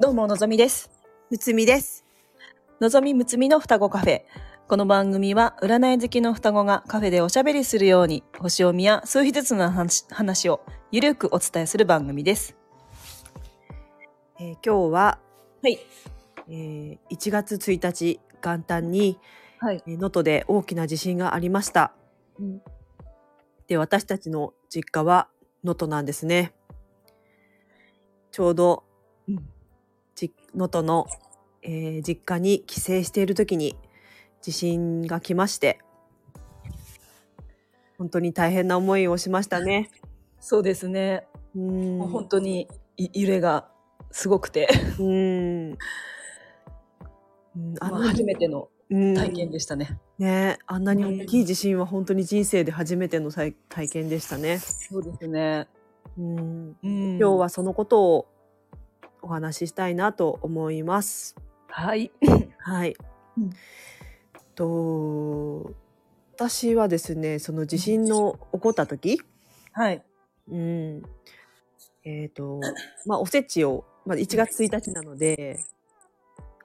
[0.00, 0.90] どうものぞみです。
[1.30, 2.06] むつみです。
[2.80, 4.22] のぞみむつみの双子カフェ。
[4.66, 12.56] この番組は占い好きの双子がカフェでおしゃべりするように星読みや数秘術の話話をゆるくお伝えする番組です。
[14.38, 15.18] えー今日は、
[15.62, 15.78] はい。
[16.48, 19.18] えー1月1日元旦に
[19.58, 19.82] はい。
[19.86, 21.92] えー能登で大きな地震がありました。
[23.66, 25.28] で私たちの実家は
[25.62, 26.54] 能登なんですね。
[28.30, 28.84] ちょうど
[29.28, 29.42] うんじ
[30.54, 31.06] 能登の、
[31.62, 33.76] えー実家に帰省している時に
[34.40, 35.78] 地震が来まして
[38.00, 39.90] 本当に大変な思いをしましたね。
[40.40, 41.26] そうですね。
[41.54, 43.68] うーん本当にい揺れが
[44.10, 45.78] すごくて、うーん
[47.56, 49.98] うんあまあ初めてのうん体験でしたね。
[50.18, 54.58] ねあんなに大きい地震は本当に人生で初めての体体験でしたね。
[54.58, 55.68] そうですね。
[56.16, 58.28] うん、うん、今日はそのことを
[59.22, 61.36] お話ししたいなと思います。
[61.68, 62.10] はい。
[62.58, 62.96] はい。
[63.38, 63.50] うん
[64.60, 65.74] と
[66.34, 69.20] 私はですねその地震の起こった時、
[69.72, 70.02] はい。
[70.50, 71.02] うん、
[72.04, 72.60] えっ、と
[73.06, 75.60] まあおせちを、まあ、1月1日なので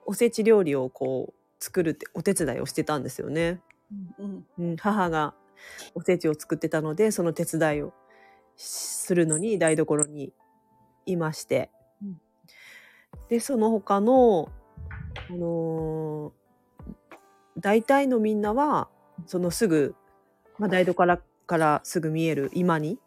[0.06, 3.62] おせち料理をこう作るってお手伝いをしてたんですよね。
[4.20, 4.46] うん。
[4.58, 5.34] うん、母が
[5.94, 7.94] おせちを作ってたのでその手伝いを
[8.58, 10.34] するのに台所に
[11.06, 11.85] いまして、うん
[13.30, 14.50] でその他の、
[15.30, 16.46] あのー
[17.58, 18.90] 大体のみんなは
[19.26, 19.96] そのすぐ、
[20.60, 23.00] まあ、台所からすぐ見える今に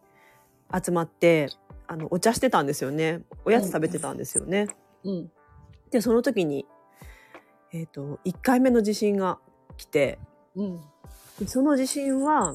[0.72, 1.50] 集まって
[1.86, 4.68] あのお茶してたんですよねおやつ食べてたんですよね。
[5.04, 5.30] うん。
[5.90, 6.66] でその時に、
[7.72, 9.38] えー、と1回目の地震が
[9.76, 10.18] 来て
[10.54, 10.80] うん。
[11.38, 12.54] でその地震は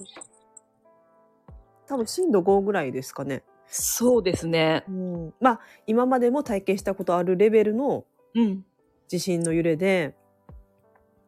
[1.88, 3.44] 多分震度5ぐらいですかね。
[3.76, 4.84] そうですね。
[4.88, 8.64] うん、まあ今までも体験したことあるレベルのうん。
[9.08, 10.16] 地震の揺れで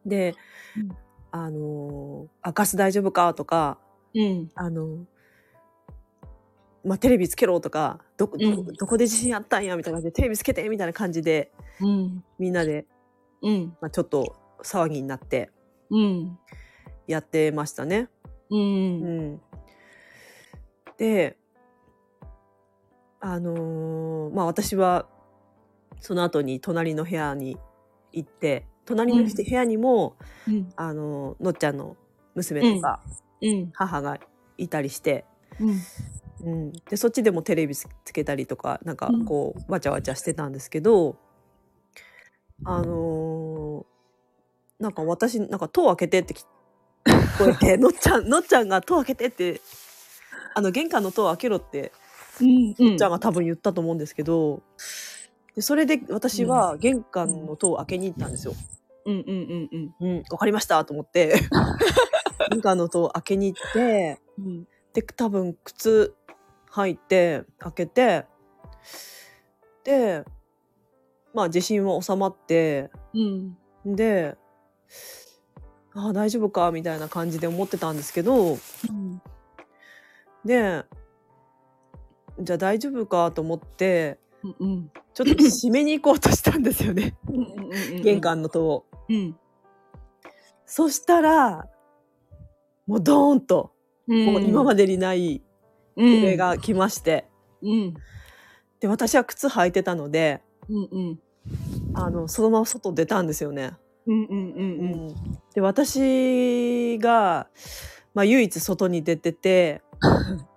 [0.04, 0.34] で、
[0.76, 0.96] うん
[1.32, 3.78] あのガス大丈夫か?」とか
[4.14, 4.48] うん。
[4.54, 5.06] あの
[6.84, 11.50] まあ、テレビつけろとかどどどこで地震あったんやみたいな感じでテレビつけてみたいな感じで
[11.80, 12.24] うん。
[12.38, 12.86] みんなで、
[13.42, 13.76] うん。
[13.80, 15.50] まあ、ちょっと騒ぎになって
[15.90, 16.38] うん。
[17.08, 18.08] やってましたね。
[18.50, 18.60] うん。
[18.60, 18.62] う
[19.32, 19.40] ん、
[20.96, 21.36] で
[23.28, 25.06] あのーまあ私は
[26.00, 27.58] その後に隣の部屋に
[28.12, 30.14] 行って隣の部屋にも、
[30.46, 30.72] うん。
[30.76, 31.96] あのーのっちゃんの
[32.36, 33.00] 娘とか
[33.42, 33.70] うん。
[33.72, 34.20] 母が
[34.58, 35.24] いたりして、
[35.60, 35.80] うん。
[36.44, 41.16] うん、でそっちでもテレビつつけたりとかなんかうんこうわちゃわちゃしてたんですけど
[42.64, 46.34] あのーなんか私なんか戸を開けてって
[47.04, 49.60] 聞こえてのっちゃんのっちゃんが戸を開けてって
[50.54, 51.90] あの玄関の戸を開けろって
[52.40, 52.74] うん。
[52.78, 54.62] のっちゃんが多分言ったと思うんですけど
[55.54, 58.54] でそれで私は玄関の戸を開けに行ったんですよ。
[59.06, 59.24] うん。
[59.26, 59.68] うん。
[59.72, 59.94] うん。
[60.00, 61.34] うん、わかりましたと思って
[62.50, 64.68] 玄関の戸を開けに行ってうん。
[64.92, 66.14] で多分靴
[66.72, 68.26] 履いて開けて
[69.84, 70.24] で
[71.32, 73.56] まあ地震は収まってうん。
[73.86, 74.36] で
[75.94, 78.56] ああ大丈夫かみたいな感じで思ってたんですけどう
[78.92, 79.22] ん。
[80.44, 80.84] で
[82.40, 84.18] じゃあ大丈夫かと思って
[84.60, 84.90] うん。
[85.14, 87.32] ちょっと閉めに行こうとしたんですよねう
[87.98, 88.02] ん。
[88.02, 88.20] 玄。
[88.20, 88.84] 関の戸を。
[89.08, 89.36] うん。
[90.66, 91.66] そしたら
[92.86, 93.72] もうドーンと、
[94.06, 94.86] もう今まで。
[94.86, 95.42] でにない
[95.96, 96.20] うん。
[96.20, 96.36] 揺れ。
[96.36, 97.26] が来まして、
[97.62, 97.94] うん。
[98.80, 100.88] で私は靴履いてたのでうん。
[100.90, 101.20] うん。
[101.94, 103.72] あのそのまま外出たんですよね。
[104.06, 104.24] うん。
[104.26, 105.14] うん。
[105.54, 107.48] で私が、
[108.14, 109.82] まあ、唯一外に出てて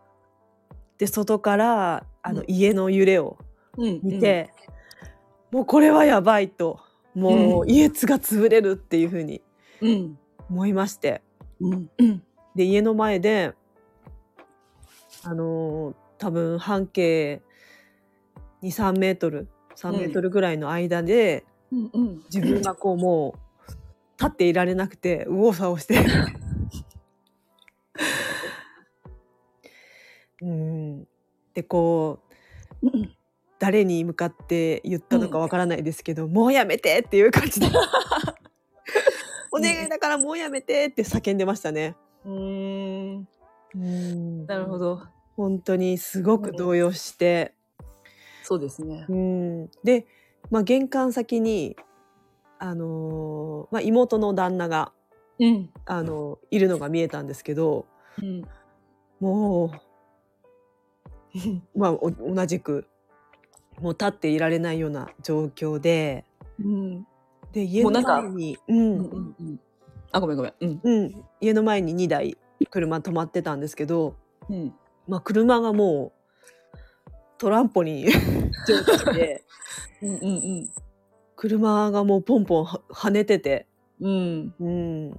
[1.00, 3.38] で外からあのうん家の揺れを
[3.78, 4.00] うん。
[4.04, 4.52] 見て、
[5.52, 6.80] もうこれはやばいと
[7.16, 9.42] もううん家が潰れるっていうふうに
[9.82, 10.20] うん。
[10.50, 11.22] 思いまして
[11.60, 11.90] うん。
[11.98, 12.24] うん。
[12.56, 13.54] で家の前で
[15.24, 17.42] あのー多分半径
[18.62, 19.48] 23メートル
[19.78, 21.90] 3メートルぐらいの間で、うん。
[21.94, 22.24] うん。
[22.26, 23.72] 自分がこうもう
[24.20, 26.06] 立っていられなくて右往左往して
[30.42, 31.08] うん
[31.54, 32.20] でこ
[32.82, 33.16] ううん。
[33.60, 37.68] 誰に向かって言ったのかわからないですけど、もうやめてっていう感じで
[39.52, 41.98] お願いだからもうやめてって叫んでましたね。
[42.26, 43.28] うん。
[43.76, 45.02] うんなるほど。
[45.36, 47.54] 本当にすごく動揺して、
[48.44, 49.06] そうですね。
[49.10, 50.08] うん、で、
[50.50, 51.76] まあ、玄関先に、
[52.58, 54.94] あのーまあ、妹の旦那が、
[55.40, 55.70] うん。
[55.86, 57.86] あのいるのが見えたんですけど
[58.22, 58.42] うん。
[59.20, 59.72] もう、
[61.76, 62.86] まあ、お同じく
[63.80, 66.26] もう立っていられないような状況で、
[66.60, 67.08] うん。
[67.52, 69.60] で、家の前に、う、うんんうんうん。
[70.12, 70.54] あ、ごめんごめん。
[70.60, 70.80] うん。
[70.84, 72.38] うん、家の前に2台
[72.70, 74.16] 車止まってたんですけど、
[74.50, 74.74] うん。
[75.08, 76.12] まあ車がも
[76.76, 76.78] う
[77.38, 78.06] トランポリン
[78.68, 79.44] 状態で、
[80.02, 80.28] うんう
[80.62, 80.70] ん
[81.36, 83.66] 車がもうポンポンは跳ねてて、
[84.02, 84.54] うん。
[84.60, 85.12] うん。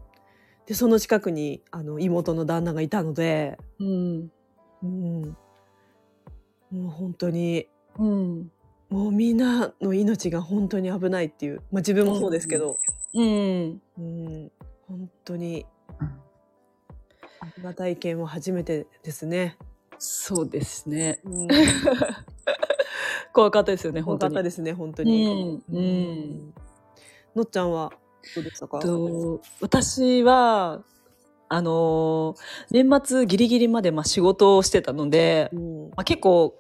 [0.66, 4.30] で、その近くにあの妹の旦那がいたので、うん。
[4.82, 5.36] うん。
[6.70, 7.67] もう本当に、
[7.99, 8.52] うん。
[8.88, 12.76] もうみんなの命が本当に危ないっていう、まあ自分もそうですけど、
[13.14, 13.81] うん。
[13.99, 14.52] うん、
[14.88, 15.67] 本当に、
[15.99, 19.56] あんな体験は初めてですね。
[19.99, 21.20] そうですね。
[21.25, 21.49] うん、
[23.32, 24.34] 怖かったですよね、怖本当に。
[24.34, 25.62] かったですね、本当に。
[25.69, 25.76] うん。
[25.76, 26.55] うん。
[27.37, 27.93] のっちゃんは
[28.34, 28.81] どうでしたか？
[28.81, 30.82] と私は、
[31.50, 36.56] あのー年末ギリギリまでまあ仕事をしてたので、うんまあ、結構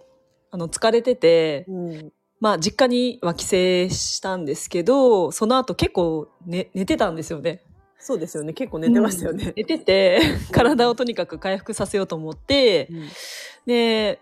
[0.50, 3.50] あの疲れてて、うんまあ実家には帰省
[3.94, 7.62] したんですけど、その後結構寝寝てたんですよね。
[7.98, 8.54] そうですよね。
[8.54, 9.52] 結構寝てましたよね。
[9.54, 10.20] 寝てて、
[10.50, 13.08] 体をとにかく回復させようと思って、うん
[13.66, 14.20] で、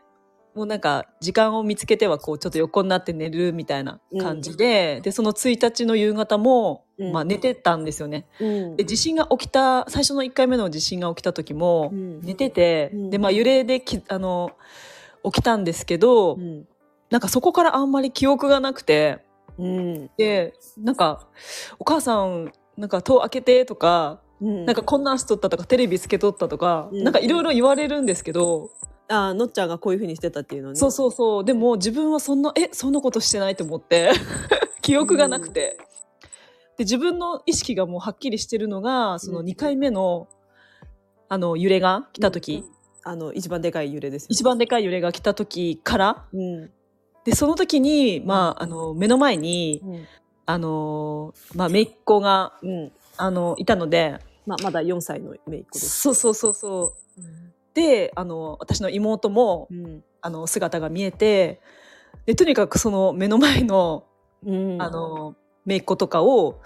[0.58, 7.12] もうなんか時間を見つけてはこうちょっと横になって寝るみたいな感じで、で、その1日の夕方も、うん。
[7.12, 8.26] まあ寝てたんですよね。
[8.40, 8.76] うん。
[8.76, 12.20] で、地震が起きた、最初の1回目の地震が起きた時もうん。
[12.22, 13.10] 寝てて、うん。
[13.10, 14.50] で、まあ揺れでき、あの、
[15.22, 16.66] 起きたんですけど、うん。
[17.08, 19.24] なんかそこからあんまり記憶がなくて、
[19.58, 20.10] うん。
[20.16, 21.28] で、なんか、
[21.78, 24.66] お母さん、なんか戸開けてとか、うん。
[24.66, 27.04] なんかこんなんしとったとか、テレビつけとったとか、うん。
[27.04, 28.70] なんかいろいろ言われるんですけど、
[29.08, 30.76] あーのっちゃんがこういうふうにしてたっていうのね。
[30.76, 31.44] そうそうそう。
[31.44, 34.12] でも自分はそんな、え、そんなことしてないと思って、
[34.82, 35.78] 記憶がなくて。
[36.76, 40.28] で、自分の意識がもうはっきりしてるのが、そのうん2回目の、
[41.28, 42.64] あの、揺れが来た時、
[43.02, 44.28] あの、一番でかい揺れですよね。
[44.30, 46.70] 一番でかい揺れが来た時から、うん。
[47.24, 50.06] で、その時に、まあ、あの、目の前に、うん。
[50.46, 52.92] あの、まあ、姪っ子が、うん。
[53.16, 56.00] あの、いたので、まあ、まだ4歳の姪っ子です。
[56.00, 57.20] そうそうそうそう。
[57.74, 57.82] うん。
[57.82, 60.04] で、あの、私の妹も、うん。
[60.20, 61.60] あの、姿が見えて、
[62.26, 64.04] で、とにかくその目の前の、
[64.44, 64.82] うん。
[64.82, 65.36] あ、の、
[65.66, 66.60] 姪っ子とかを、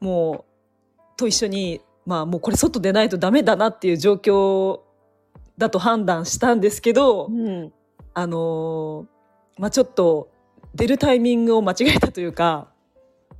[0.00, 0.44] も
[0.96, 4.80] う、と一緒に、まあ、もうこれ外出ないとダメだなっていう状況
[5.58, 7.72] だと判断したんですけど、うん。
[8.14, 9.06] あの、
[9.58, 10.30] まあ、ちょっと、
[10.74, 12.68] 出るタイミングを間違えたというか、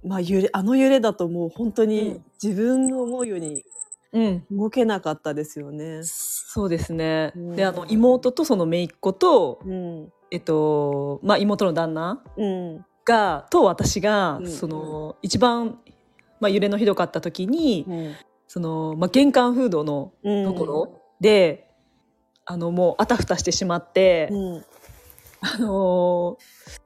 [0.05, 3.65] まあ、揺れ、あの揺れだともう本当うにん自分の思うように
[4.13, 4.47] うん。
[4.51, 6.01] 動けなかったですよね。
[6.03, 7.33] そうですね。
[7.37, 10.13] うんで、あの、妹とその姪っ子と、うん。
[10.31, 12.85] えっと、まあ、妹の旦那うん。
[13.05, 15.79] が、と私が、うんその、一番、
[16.41, 18.15] まあ、揺れのひどかった時に、うん。
[18.47, 20.45] その、まあ、玄関フードのうん。
[20.45, 21.71] ところで、
[22.47, 24.65] あの、もう、あたふたしてしまって、うん。
[25.41, 26.37] あのー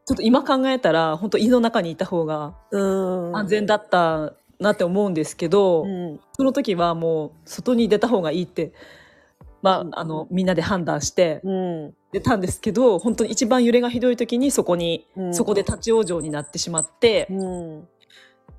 [0.04, 3.36] ちょっと今考えたら、本当家の中にいた方がうん。
[3.36, 6.20] 安全だったなって思うんですけど、うん。
[6.32, 8.72] その時はもう、外に出た方がいいって、
[9.60, 11.94] まうんあ、あの、みんなで判断してうん。
[12.12, 17.88] 出たんですけど、本当に一番揺れがひどい時にそこに、うんそこで立ち往生になってしまって、うん。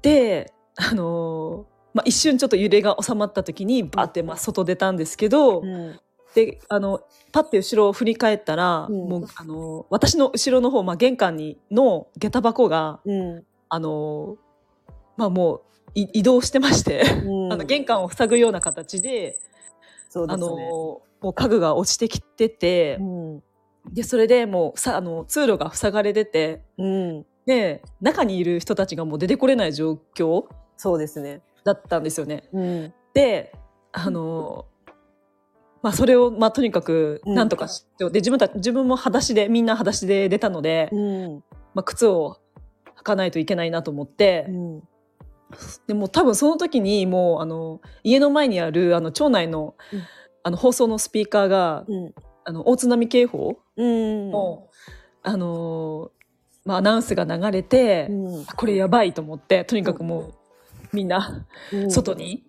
[0.02, 6.00] で、あのーまあ、一瞬ちょっと揺れが収まった時に、バーって、まあ、外出たんですけど、うん。
[6.34, 7.02] で、あの、
[7.32, 13.44] パッて後ろを振り返ったら、うんもう、あの、私の後ろの方、まあ、玄関に、の下駄箱が、うん。
[13.70, 14.38] あの、
[15.18, 17.54] まあ、もう、い移動してまして、うん。
[17.54, 19.38] あの、玄関を塞ぐような形で、
[20.16, 20.72] うですね。
[21.22, 23.44] もう家具が落ちてきててう、ん。
[23.92, 27.26] で、それでもう、さ、あの、通路が塞がれてて、うん。
[27.46, 30.46] で、中にいる人たちがもう出てこれない状況
[30.78, 31.42] そうですね。
[31.64, 32.50] だったんですよね。
[32.54, 32.94] うん。
[33.14, 33.54] で、
[33.92, 34.66] あの、
[35.82, 38.12] まあ、それを、まあ、とにかく、うんなんとかしよう。
[38.12, 41.44] で、自分た、自分も裸足で、みんな裸足で出たので、うん。
[41.74, 42.38] まあ、靴を
[43.00, 44.84] 履かないといけないなと思って、うん。
[45.88, 50.02] でも多分その時にもう、あの、家の前にある、あの、町内の、うん
[50.44, 52.14] あの、放送のスピーカーが、うん。
[52.46, 54.30] あの、大津波警報うん。
[54.30, 54.68] の、
[55.24, 56.12] あの、
[56.66, 58.46] まあ、アナウンスが流れて、うん。
[58.46, 60.34] これやばいと思って、とにかくもう、
[60.92, 62.44] みんな、うん外に、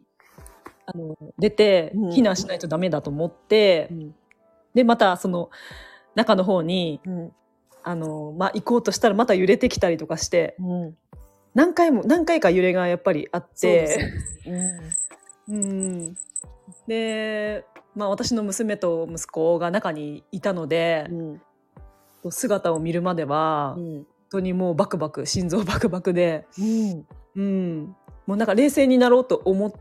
[0.87, 4.15] あの、出て、うん避難しないとダメだと思って、うん。
[4.75, 5.51] で、また、その、
[6.17, 7.33] 中の方に、うん。
[7.85, 10.97] あの、まあ、行こうとしたらまた揺れてきたりとかして、うん。
[11.55, 14.13] 何回も、何回か揺れがやっぱりあって、
[14.45, 14.79] ね
[15.49, 16.17] うん。
[16.89, 22.31] で、まあ、私の娘と息子が中にいたのでう、ん。
[22.31, 24.07] 姿を見るまでは、本うん。
[24.31, 27.07] 当にもうバクバク、心臓バクバクで、うん。
[27.37, 27.97] うん。
[28.27, 29.73] もうなんか冷静になろうと思っ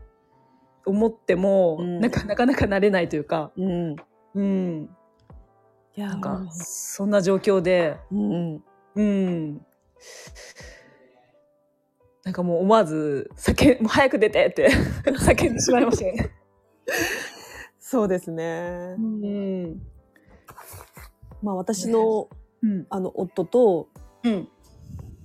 [0.86, 3.96] 思っても、うんなんかなかなかなれないというか、うん。
[4.34, 4.90] うん。
[5.96, 8.64] いやなんか、そんな状況で、うん。
[8.96, 9.66] うん。
[12.24, 14.70] なんかもう思わず、叫ん、もう早く出てって
[15.04, 16.30] 叫んでしまいましたよね。
[17.78, 18.96] そうですね。
[18.98, 19.82] うん。
[21.42, 22.30] まあ私の、
[22.62, 22.86] うん。
[22.88, 23.88] あの、夫と、
[24.22, 24.48] うん。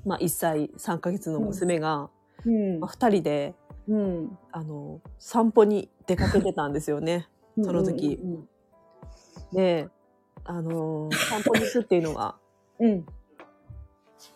[0.05, 2.09] まあ1歳3ヶ月の娘が、
[2.45, 3.55] うんまあ、2人で、
[3.87, 4.37] うん。
[4.51, 7.29] あの、散歩に出かけてたんですよね。
[7.63, 8.49] その時うん
[9.53, 9.87] で、
[10.43, 12.35] あの、散歩に行くっていうのが、
[12.79, 12.89] うん。
[12.91, 13.03] 行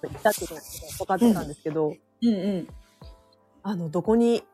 [0.07, 0.61] ったっていうのが
[0.97, 2.67] 分かってたんですけど、うんうん。
[3.63, 4.45] あの、どこに、ど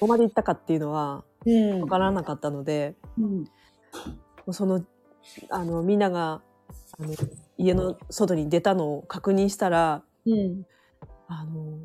[0.00, 1.80] こまで行ったかっていうのはうん。
[1.80, 4.52] 分からなかったので、うん。
[4.52, 4.84] その、
[5.50, 6.42] あの、みんなが、
[6.98, 7.14] あの、
[7.56, 10.64] 家の外に出たのを確認したら、うん。
[11.28, 11.78] あの、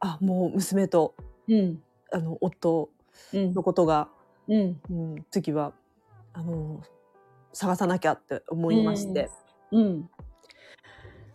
[0.00, 1.14] あ、もう娘と、
[1.48, 1.82] うん。
[2.12, 2.90] あの、夫
[3.32, 4.08] うんのことが、
[4.48, 4.80] うん。
[4.90, 5.72] うん、次は、
[6.32, 6.82] あの、
[7.52, 9.30] 探さなきゃって思いまして、
[9.72, 10.10] うん。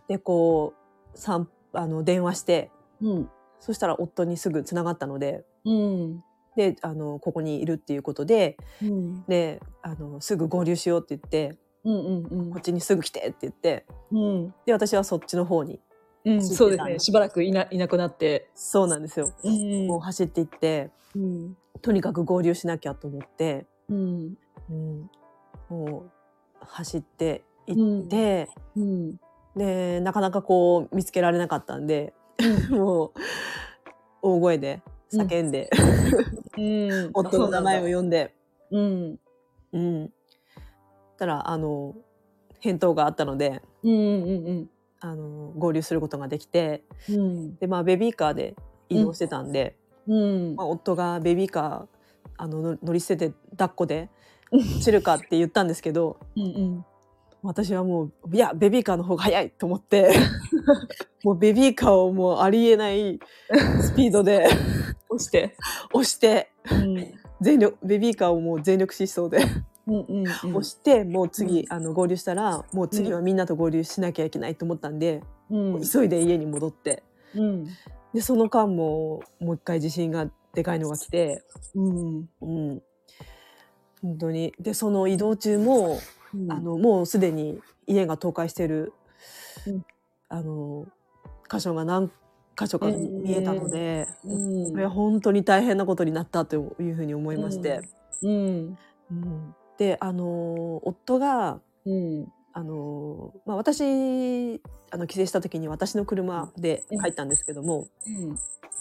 [0.08, 0.74] で、こ
[1.14, 2.70] う、さん、あの、電話して、
[3.04, 3.30] うん。
[3.60, 6.24] そしたら夫にすぐ繋がったので、うん。
[6.56, 9.24] で、あの、ここにいるっていうことで、うん。
[9.24, 12.24] で、あの、すぐ合流しようって言って、うん。
[12.30, 14.54] うんこっちにすぐ来てって言って、うん。
[14.66, 15.80] で、私はそっちの方に、
[16.24, 16.42] うん。
[16.42, 16.98] そうですね。
[16.98, 18.50] しばらくいな、いなくなって。
[18.54, 19.32] そうなんですよ。
[19.42, 21.56] うんもう走っていって、うん。
[21.82, 24.36] とにかく合流しなきゃと思って、うん。
[24.70, 25.10] うん、
[25.68, 26.10] もう
[26.60, 29.20] 走って行って、うん。
[29.56, 32.14] で、なかなかこう見つけられなかったんで、
[32.70, 33.12] もう
[34.22, 35.70] 大声で叫んで、
[36.56, 37.10] うん。
[37.14, 38.34] 夫の名前を呼んで、
[38.70, 39.18] うん。
[39.72, 40.12] うん。
[41.16, 41.94] たら、あの、
[42.60, 43.92] 返答があったので、うん。
[43.92, 43.96] う
[44.62, 44.70] ん。
[45.00, 47.56] あの、合流することができて、うん。
[47.56, 48.56] で、まあ、ベビーカーで
[48.88, 49.76] 移動してたんで、
[50.06, 50.56] うん。
[50.56, 54.08] まあ、夫がベビーカー、あの、の乗り捨てて抱っこで、
[54.82, 56.84] 散るかって言ったんですけど、うん。
[57.44, 60.10] 私はもう、いや、ベビーカーの方が早いと思って、
[61.22, 63.20] もうベビーカーをもうありえない
[63.82, 64.46] スピードで
[65.10, 65.54] 押して。
[65.92, 67.14] 押して、うん。
[67.42, 69.46] 全力、ベビーカーをもう全力疾走で
[69.86, 70.06] うん。
[70.08, 70.56] うん。
[70.56, 75.82] 押して、もう次、うんあの、合流したら、もう次はみんなと合流しなきゃいけないと思ったんで、うん。
[75.82, 77.02] 急いで家に戻って、
[77.34, 77.66] うん。
[78.14, 82.28] で、その間も、もう一回地震がでかいのが来て、うん。
[82.40, 82.82] うん。
[84.00, 84.54] 本当に。
[84.58, 85.98] で、その移動中も、
[86.48, 88.92] あ、の、もうすでに家が倒壊してる、
[89.66, 89.84] うん
[90.28, 90.86] あの、
[91.50, 92.10] 箇所が何
[92.56, 94.72] 箇所か見えたので、うん。
[94.72, 97.80] これは本当に大変なことになったというふうに思いまして。
[98.22, 98.78] うん。
[99.10, 102.26] うんで、あの、夫が、うん。
[102.52, 104.60] あの、まあ、私、
[104.92, 108.36] あの、帰省した時に私の車で入ったんですけども、うん。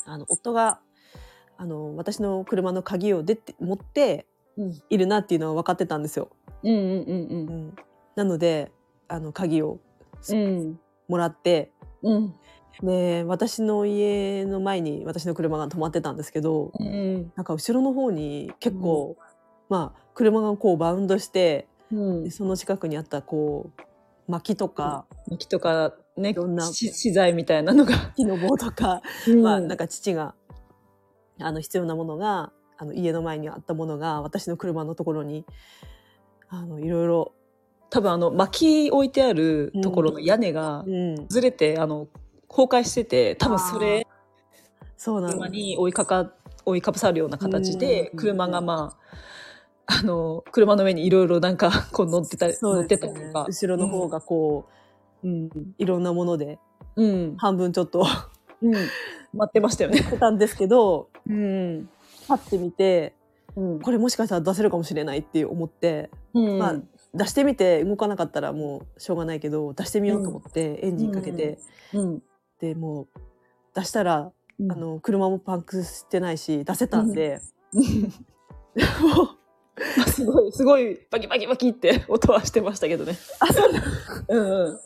[0.06, 0.80] あの、夫が、
[1.58, 4.84] あの、私の車の鍵を出て、持ってうん。
[4.92, 6.30] いるなっていうのは分かってたんですよ。
[6.63, 6.74] うん。
[6.74, 6.79] うん。
[6.79, 7.75] うん、
[8.15, 8.72] なので、
[9.08, 9.79] あの、鍵を
[10.29, 10.79] うん。
[11.08, 12.36] もらって、うん。
[12.82, 17.32] で、私の家の前に私の車が止まってたんですけど、うん。
[17.36, 19.17] なんか後ろの方に結構、
[19.70, 22.32] まあ、車がこうバウンドして、うんで。
[22.32, 23.82] その近くにあったこう、
[24.32, 25.05] 薪とか、
[25.38, 27.93] 木とかね、いろんなし資材みたいなのが。
[28.15, 29.01] 木の棒とか、
[29.41, 30.36] まあ、なんか父が、
[31.39, 35.46] あの、必要なものが、あの、家の前にあったものが、私の車のところに、
[36.54, 37.34] あの、いろいろ、
[37.90, 42.08] 多分あの、薪置いてあるところの屋根がうん、ずれて、あの、
[42.48, 44.06] 崩壊してて、多分それ、
[44.96, 46.32] そうなん車に追いかか、
[46.64, 48.96] 追いかぶさるような形で、うん車がま
[49.88, 53.46] あ、あの、車の上にいろいろなんか、 こう乗ってたり、乗ってたりとか。
[53.48, 54.66] 後ろの方がこ
[55.24, 55.50] う、うん。
[55.80, 56.60] いろんなもので、
[56.96, 57.36] うん。
[57.38, 58.06] 半分ちょっと
[58.62, 58.72] うん。
[58.72, 60.04] 待ってましたよね。
[60.20, 61.90] たんですけど、うん。
[62.28, 63.16] パッて見て、
[63.56, 63.80] うん。
[63.80, 66.60] これもしかしたら出せるかもしれないって思って、うん。
[66.60, 66.76] まあ
[67.14, 71.60] 出してみて動かなかったらもうしょうがないけど、出してみようと思ってエンジンかけて、
[71.94, 72.24] うん。
[72.60, 73.08] で、もう
[73.76, 77.42] 出したら、うんあ、の、車もパンクしてないし、出せたんで、
[77.74, 77.80] も
[79.24, 79.44] う
[80.10, 83.14] すごい、すごい、バキバキバキって 音はしてましたけどね。
[83.40, 83.82] あ、そうだ。
[84.30, 84.40] う
[84.72, 84.80] ん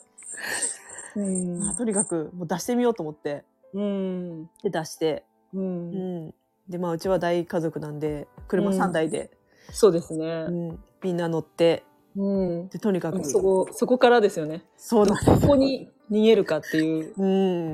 [1.15, 1.59] うん。
[1.59, 3.43] まあとにかくもう出してみようと思って、
[3.73, 4.45] うん。
[4.63, 5.59] で出して、う。
[5.59, 6.33] うんん。
[6.69, 9.31] で、まあうちは大家族なんで、車3台で、
[9.71, 10.45] そうですうね。
[10.45, 11.83] んみんな乗って、
[12.15, 12.69] うん。
[12.69, 14.63] で、とにかく、そこ、そこからですよね。
[14.75, 15.41] そうなんです。
[15.41, 17.13] ここに逃げるかっていう。
[17.15, 17.25] う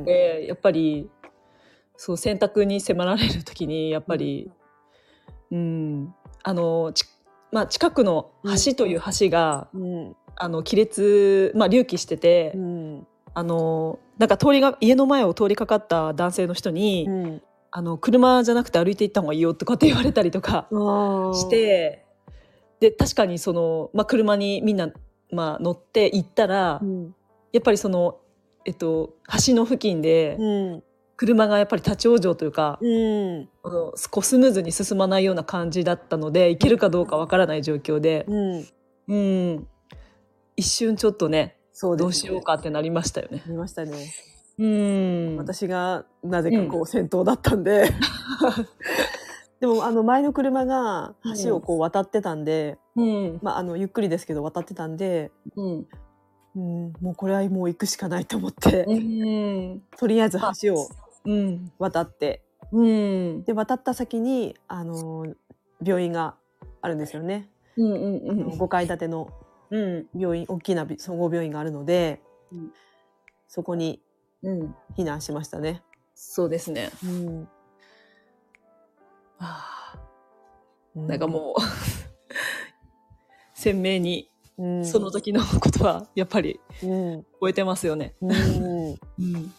[0.02, 0.04] ん。
[0.04, 1.10] で、やっぱり、
[1.96, 4.52] そう、選択に迫られるときに、やっぱり、
[5.52, 7.06] うん、あの、ち
[7.52, 8.32] まあ、近くの
[8.66, 10.16] 橋という橋が、うん。
[10.36, 13.08] あの、亀裂、まあ、隆起してて、うん。
[13.36, 17.42] あの、なんか通りが、家の前を通りかかった男性の人に、うん。
[17.76, 22.06] あの、車じゃなくて歩いて行った方がいいよとかって言われたりとかあし、て、
[22.80, 24.92] で、確かにその、まあ、車にみんな、
[25.32, 27.16] まあ、乗って行ったら、うん。
[27.52, 28.20] やっぱりその、
[28.66, 29.16] えっと、
[29.48, 30.84] 橋の付近でうん。
[31.16, 33.50] 車がやっぱり立ち往生というか、うん。
[33.64, 38.68] あのスムーズに進まないような感じだったので行けるかどうかわからない状況で、うん。
[39.08, 39.68] うん、
[40.56, 41.98] 一瞬ちょっとねそうね。
[41.98, 43.42] どうしようかってなりましたよね。
[43.46, 44.14] ありましたね。
[44.60, 47.90] うん、私がなぜかこう先頭だったんで。
[49.64, 53.40] でもあの前の車が橋をこう渡ってたんで、うん。
[53.42, 55.88] まああのゆっくりですけど渡ってたんで、うん。
[56.56, 59.82] うん、もうこれはもう行くしかないと思って、うん。
[59.98, 60.90] とりあえず橋を
[61.24, 61.72] うん。
[61.80, 62.42] 渡って、
[62.74, 63.44] うん。
[63.46, 65.34] で渡った先にあの
[65.82, 66.36] 病院が
[66.82, 67.50] あるんですよね。
[67.78, 69.30] うんうんあの5階建ての
[69.70, 70.08] うん。
[70.14, 72.74] 病院大きな総合病院があるので、うん。
[73.48, 74.02] そこに
[74.44, 74.76] うん。
[74.98, 75.84] 避難しましたね。
[76.16, 76.92] そうですね。
[77.04, 77.48] うん、
[79.40, 81.62] あーなんかもう
[83.56, 88.14] 鮮明にうん、その時のことはやっぱりうん、覚えてますよね。
[88.22, 89.54] うん、うん。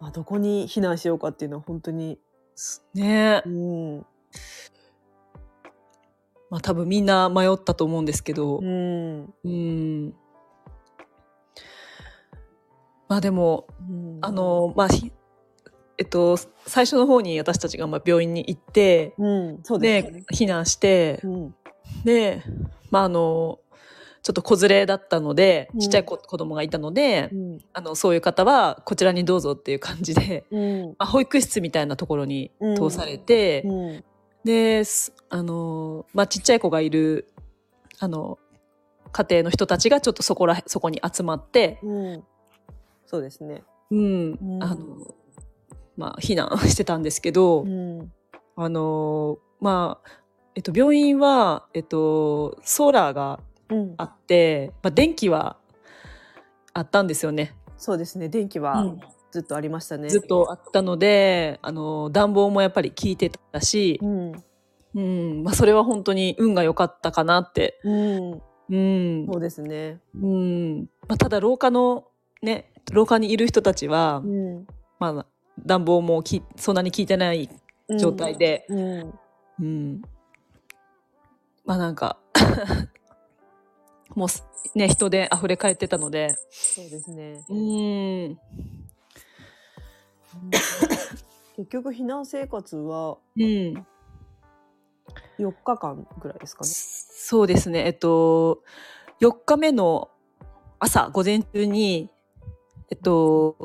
[0.00, 2.18] まあどこに避難しようかっていうのは本当に、
[2.94, 3.42] ね。
[3.44, 3.98] えうん、
[6.48, 8.58] まあ多分みんな迷ったと思うんですけど。
[8.58, 10.14] う、ん、うん。
[13.08, 14.18] まあでも、うん。
[14.20, 15.12] あ、の、まあ、ひ
[15.98, 16.36] えっと、
[16.66, 21.54] 最初の方に私たちがまあ病院に行って、うん、そうでね。、避難してう、ん、
[22.04, 22.42] で、
[22.90, 23.58] まああの、
[24.22, 25.80] ちょっと子連れだったので、うん。
[25.80, 34.04] ちっちゃい子,、子供がいたのでう、ん、あの、そういう方はこちらにどうぞっていう感じで、うん、まあ、保育室みたいなところにうん通されて、うん、
[34.44, 37.32] で、すあの、まあ、ちっちゃい子がいる、
[37.98, 38.38] あの、
[39.10, 42.24] 家庭の人たちがちょっとそこら、そこに集まって、うん、
[43.08, 43.64] そうですね。
[43.90, 45.14] うん、うんあの、
[45.96, 48.12] まあ、避難してたんですけど、うん、
[48.54, 50.10] あの、まあ、
[50.54, 55.56] えっと、病院は、えっと、ソーラーがうんあ、って、まあ、電気は
[56.74, 57.54] あったんですよね。
[57.78, 58.28] そうですね。
[58.28, 60.08] 電気うはんずっとありましたね。
[60.08, 64.32] ずっとあったので、あの、暖房もやっぱり効いてたしう、ん、
[64.94, 70.00] うん、まあ、それは本当に運が良かったかなって、うん、うん、そうですね。
[70.14, 70.80] うん。
[71.06, 72.06] まあ、ただ廊下の、
[72.42, 74.66] ね、廊下にいる人たちは、うん、
[74.98, 75.26] まあ、
[75.64, 77.48] 暖房もきそんなに効いてない
[77.98, 79.14] 状態で、うん、
[79.60, 80.02] うん。
[81.64, 82.18] まあなんか、
[84.14, 87.44] もうすね、人で溢れ返ってたので、そうですね。
[87.48, 88.38] うん。
[91.56, 93.86] 結局避難生活はうん。
[95.38, 96.68] 4日間ぐらいですかね。
[96.70, 97.86] そうですね。
[97.86, 98.62] えっと、
[99.20, 100.10] 4日目の
[100.78, 102.10] 朝、午前中に、
[102.90, 103.56] えっと、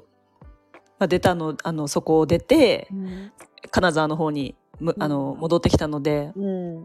[0.99, 3.31] まあ、出たの、あの、そこを出て、うん、
[3.71, 6.83] 金沢の方に、むあの、戻ってきたので、うん、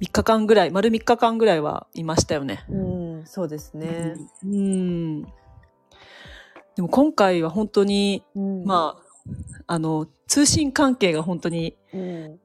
[0.00, 2.64] 3日間ぐらい、丸3日間ぐらいはいましたよね。
[2.68, 2.76] う
[3.22, 4.16] ん、そうですね。
[4.44, 5.22] うん。
[5.22, 12.40] でも今回は本当に、うん、まあ、あの、通信関係が本当に、うん、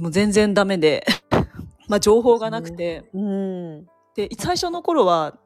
[0.00, 1.06] もう全然ダメで、
[1.88, 5.38] まあ情報がなくて、うん、で、最初の頃は、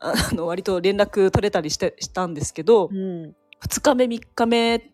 [0.00, 4.92] ああの、割と連絡取れたりして、したんですけどう、ん、2日目、3日目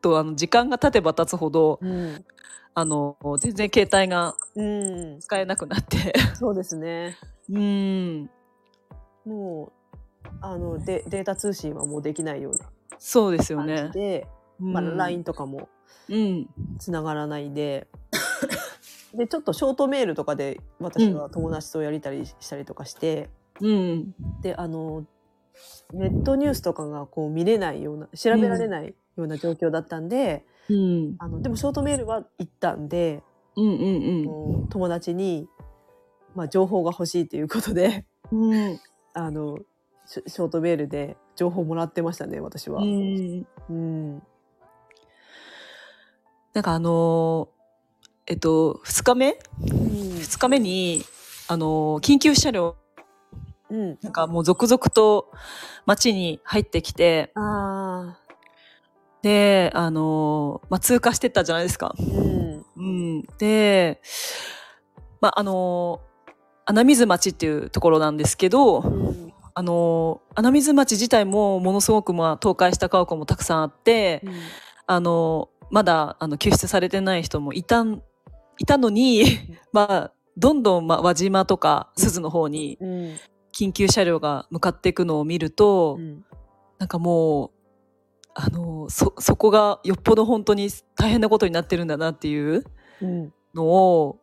[0.00, 2.24] と、あの、時間が経てば経つほど、うん、
[2.74, 7.16] あの、全然携帯がうん、使えなくなって、そうですね。
[7.50, 8.30] うん、
[9.24, 9.72] も
[10.24, 13.90] う、あの、でデータ通信はもうできないようなそうですよ感じね。
[13.90, 15.68] で、まあ、うん LINE とかも
[16.08, 17.86] うん、つながらないで、
[19.14, 25.06] で、ちょっとショートメールとかで私は友達とやりたりしたりとかして、うん、で、あの、
[25.92, 33.22] ネットニュースとかがこう見れないような、調べられないような状況だったんで、うん、あの、でもショートメールは行ったんで、
[33.56, 35.48] うん、うん、もう友達に、
[36.34, 38.80] まあ、情報が欲しいということで、うん、うん、
[39.12, 39.58] あの、
[40.06, 42.82] ショートメールで情報もらってましたね、私は。
[42.82, 43.46] うん。
[43.70, 44.22] うん。
[46.52, 47.54] なんかあのー
[48.26, 51.02] えっと、2日目 ?2 日目に、
[51.48, 52.76] あのー緊急車両、
[53.70, 53.98] うん。
[54.02, 55.30] なんかもう続々と
[55.86, 58.18] 街に入ってきて、ああ。
[59.22, 61.94] で、あのーまあ、通過してったじゃないですか。
[61.98, 62.64] うん。
[62.76, 63.22] うん。
[63.38, 64.00] で、
[65.20, 66.14] まあ、あのー
[66.66, 69.32] 穴水町っていうところなんですけど、うん。
[69.54, 74.22] あのー穴水町自体もものすごくまあ倒壊した家屋もたくさんあって、
[74.86, 78.02] あの、まだ、あの、救出されてない人もいたん、
[78.58, 79.24] いたのに、
[79.72, 83.16] まあ、どんどん、まあ、輪島とか鈴の方にうん。
[83.54, 86.24] 緊急車両が向かっていくのを見ると、うん。
[86.78, 87.50] なんかもう、
[88.34, 92.64] あの、そ、そこがよっぽど本当に大変なことになってるんだなっていう
[93.00, 93.32] うん。
[93.54, 94.18] のを、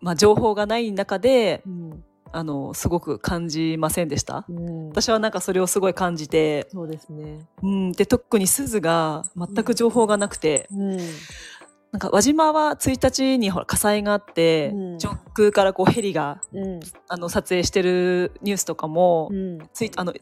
[0.00, 2.04] まあ、情報がない中でう、ん。
[2.36, 4.88] あの、すごく感じませんでしたうん。
[4.88, 7.46] 私はなんかそれをすごい感じて、そうですね。
[7.62, 10.98] うん、で特に鈴が全く情報がなくて、うん。
[11.94, 16.80] なんか輪島は1日にほら火災があって、うん上空からこうヘリがうん。
[17.06, 19.58] あの撮影してるニュースとかも、うん。
[19.72, 20.18] ついあの1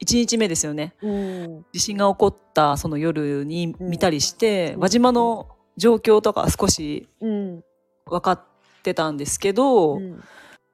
[0.00, 1.66] 日目ですよねうん。
[1.72, 7.64] 地震が起こったその夜に見たりして、うん輪島の状況とか少しうん。
[8.06, 8.42] 分かっ
[8.84, 10.22] てたんですけど、うん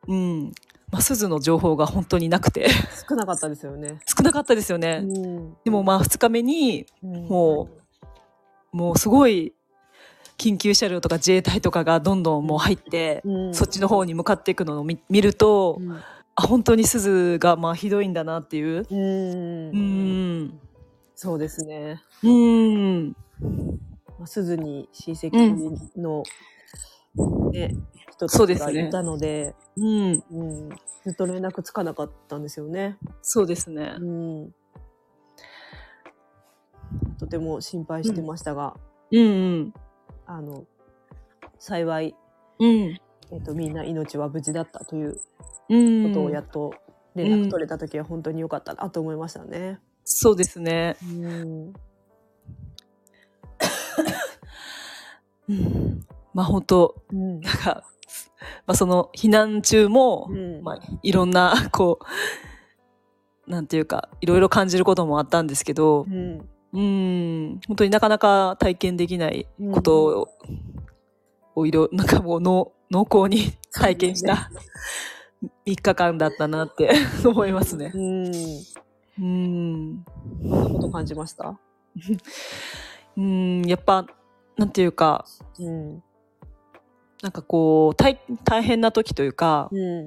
[0.07, 0.53] うん
[0.91, 2.69] まあ、鈴の情報が本当になくて
[3.09, 4.01] 少なかったですよね。
[4.07, 5.01] 少なかったですよね。
[5.03, 5.57] うん。
[5.65, 7.69] でもまあ2日目にうんも
[8.71, 9.55] もうすごい
[10.39, 16.01] 緊急車両とか自衛隊とかがどんどんもう入って、うん、そっちの方に向かっていくのを見見ると、うん。
[16.39, 18.87] あ本当に鈴がまあひどいんだなっていう。
[18.91, 19.79] うんう
[20.45, 20.61] ん
[21.15, 22.03] そうですね。
[22.23, 23.17] うん
[24.19, 26.23] まあ、鈴に親戚の、
[27.53, 27.75] ね、
[28.13, 30.69] 人そうですねたちがいたので、うんうん、
[31.05, 32.99] ずっと連絡つかなかったんですよね。
[33.23, 34.05] そうですねう。
[34.05, 34.55] ん。
[37.19, 38.75] とても心配してましたが、
[39.11, 39.25] うんう
[39.61, 39.75] ん
[40.27, 40.65] あの、
[41.59, 42.15] 幸い、
[42.59, 43.01] うん
[43.33, 45.19] えっ、と、みんな命は無事だったという
[45.69, 46.75] うんことをやっと
[47.15, 49.81] 連絡取れた時は本当に良かったなと思いましたね。
[50.05, 50.97] そうですね。
[51.03, 51.75] うん。
[55.49, 57.41] う んまあ本当うん。
[57.41, 57.85] なんか、
[58.67, 61.99] まあ、その避難中も、うんまあ、いろんなこ
[63.47, 66.49] うなんていうかいろいろ感じることもあったんですけどうん。
[66.77, 70.29] うん本当になかなか体験できないこと
[71.57, 74.51] を,、をいろなんかもう濃濃厚に体験した
[75.67, 76.91] 3日間だったなって
[77.25, 77.93] 思いますね。
[77.95, 78.33] うん。
[79.19, 81.59] うんどんなこと感じました？
[83.17, 84.07] うんやっぱ
[84.59, 85.25] なんていうか
[85.59, 86.03] うん。
[87.23, 90.07] なんかこう大大変な時というかうん。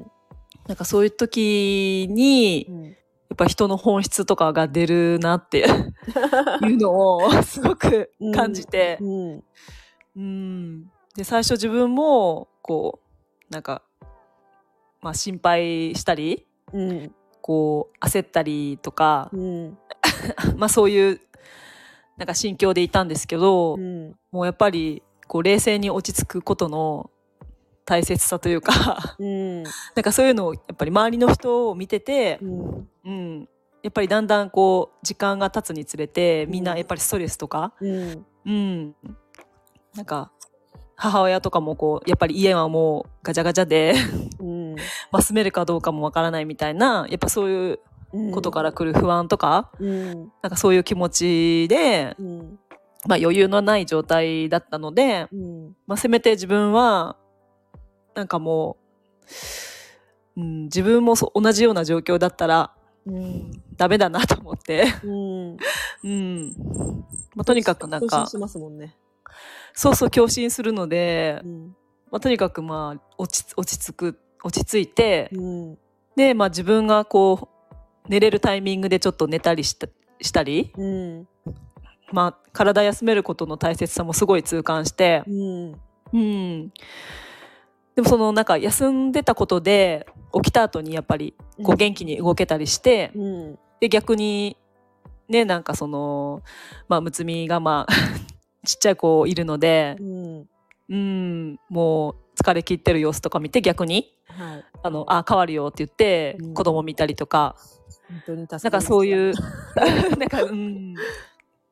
[0.67, 2.95] なんかそういう時にうん。
[3.39, 5.59] やっぱ人の本質とかが出るなって
[6.63, 9.43] いうのをすごく感じて、うん。
[10.17, 12.99] うん、で最初自分もこ
[13.49, 13.81] うなんか、
[15.01, 17.15] まあ、心配したりうん。
[17.41, 19.77] こう焦ったりとか、うん。
[20.57, 21.21] まあそういう
[22.17, 24.15] なんか心境でいたんですけど、うん。
[24.31, 27.09] もうやっぱりこう冷静に落ち着くことの
[27.85, 29.63] 大切さというかうん。
[29.95, 32.89] なんかそういうのをやっぱり周りの人を見てて、うん。
[33.09, 33.49] うん、
[33.81, 38.25] やっぱりだんだんこう時間が経つにつれてみんなやっぱりストレスとか、うん。
[38.45, 38.95] うん、
[39.95, 40.31] なんか
[40.95, 43.95] 母親とかもこうやっぱり家はもうガチャガチャで、
[44.39, 44.75] うん。
[45.11, 47.79] まあ、住めるかどうかもわからないみたいなやっぱそういう
[48.11, 48.31] うん。
[48.31, 50.31] ことから来る不安とか、うん。
[50.41, 52.59] なんかそういう気持ちで、うん。
[53.07, 55.75] まあ、余裕のない状態だったので、うん。
[55.85, 57.17] まあ、せめて自分は
[58.15, 58.77] なんかも
[60.35, 62.73] う、うん、自分も同じような状況だったら
[63.05, 63.51] うん。
[63.77, 65.57] ダメだなと思って、うん。
[66.03, 66.55] うん
[67.35, 68.95] まあ、とにかくなんかしますもんね。
[69.73, 71.75] そうそう共振するので、うん。
[72.11, 75.77] まあ、とにかくまあ落ち落ち着く落ち着いて、うん。
[76.15, 79.87] で、まあ、自分がこう寝れるタイミングでちょっと寝たりした
[80.21, 81.27] したり、うん。
[82.11, 85.81] まあ、体休めることの大切さもすごい痛感してう、ん。
[86.11, 86.73] うん、
[87.99, 93.59] でもそのなんか休んでたことで起きた後にやっぱりこう元気に動けたりして、うん。
[93.81, 94.55] で逆に
[95.27, 96.41] ねなんかその
[96.87, 97.93] まあむつみがまあ
[98.65, 100.49] ちっちゃい子いるのでうん。
[100.87, 104.65] うんもう疲れ切ってる様子とか見て逆にはい。
[104.81, 107.57] あのあ変わるよって言ってうん子供見たりとか、
[108.07, 109.05] 本当になんかそうう。
[109.07, 109.33] い う
[110.17, 110.93] なんかうん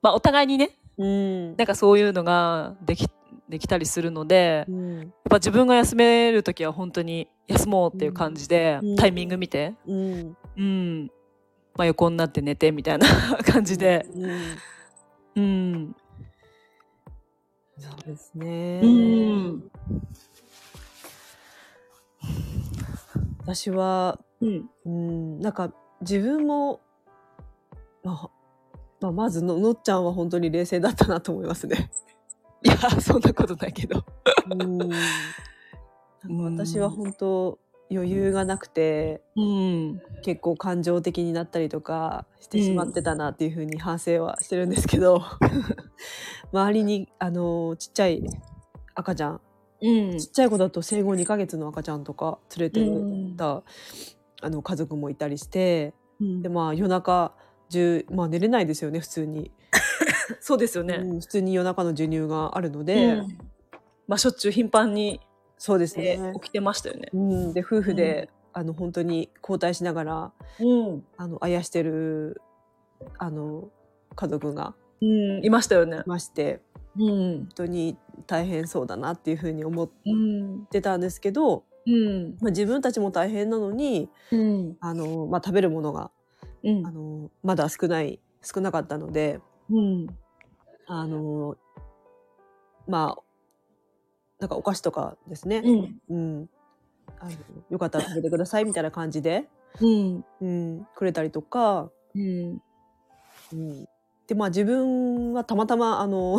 [0.02, 1.56] まあお互いにねうん。
[1.56, 3.08] なんかそういうのができ
[3.50, 5.14] できたりするので、やっうん。
[5.30, 10.38] ぱ自分が休める時は本当に休もうっていう感じで、うんタイミング見て、うん。
[10.58, 11.12] うん
[11.76, 13.08] まあ、横になって寝てみたいな
[13.46, 14.34] 感じで、うん。
[15.36, 15.96] うん、
[17.78, 18.82] そうですね。
[18.84, 19.72] うん
[23.44, 26.82] 私は、うん、うん、なんか自分も、
[28.04, 28.30] まあ、
[29.00, 31.90] まあ、まずののっちゃんは本当に冷静だったなと思いますね。
[32.68, 34.04] いやそんなことないけど、
[36.28, 45.24] 私は本当余裕がなくてうん、結構感情的になったりとかしてしまってたなっていうふうに反省はしてるんですけど、
[46.52, 48.22] 周りにあのちっちゃい
[48.96, 49.42] 赤ちゃん
[49.82, 50.18] うん。
[50.18, 53.64] ちっちゃい子だと生後2ヶ月の赤ちゃんとか連れてた、
[54.42, 56.42] あの家族もいたりしてうん。
[56.42, 57.32] でまあ夜中
[57.70, 59.52] 中、まあ、寝れないですよね普通に、
[60.40, 63.22] そうですよね、うん普通に夜中の授乳があるので、で、
[64.08, 65.22] まあしょっちゅう頻繁に、
[65.58, 67.10] そうですえね、起きてましたよね。
[67.14, 70.64] うん、で夫婦で、あの本当に交代しながらう
[70.94, 71.06] ん。
[71.16, 72.42] あのあやしてる
[73.20, 73.70] あの
[74.16, 75.46] 家族がうん。
[75.46, 76.10] いましたよねい。
[76.10, 76.62] まして
[76.98, 77.08] うん。
[77.08, 80.66] 本当に大変そうだなっていうふうに思っうん。
[80.72, 82.38] てたんですけど、うん。
[82.42, 84.78] まあ、自分たちも大変なのにうん。
[84.80, 86.10] あの、まあ、食べるものが
[86.64, 86.92] うんあ。
[86.92, 90.08] のまだ少ない少なかったのでうん。
[90.88, 91.58] あの
[92.88, 93.22] まあ
[94.40, 96.00] なんかお菓子とかですね、うん。
[96.10, 96.50] うん、
[97.20, 97.32] あの
[97.70, 99.50] よかったら食べてくださいみたいな感じで、
[99.82, 100.26] うん。
[100.42, 102.62] うん、くれたりとか、うん。
[103.54, 103.88] うん、
[104.28, 106.38] でまあ自分はたまたまあの